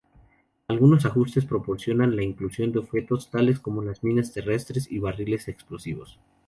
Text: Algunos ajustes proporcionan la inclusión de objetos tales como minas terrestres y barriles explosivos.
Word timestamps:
Algunos 0.67 1.05
ajustes 1.05 1.45
proporcionan 1.45 2.15
la 2.15 2.23
inclusión 2.23 2.71
de 2.71 2.79
objetos 2.79 3.29
tales 3.29 3.59
como 3.59 3.83
minas 4.01 4.33
terrestres 4.33 4.91
y 4.91 4.97
barriles 4.97 5.47
explosivos. 5.47 6.19